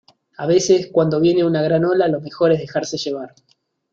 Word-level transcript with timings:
a 0.35 0.47
veces, 0.47 0.89
cuando 0.91 1.19
viene 1.21 1.43
una 1.45 1.61
gran 1.61 1.85
ola, 1.85 2.07
lo 2.07 2.21
mejor 2.21 2.51
es 2.51 2.57
dejarse 2.59 2.97
llevar. 2.97 3.35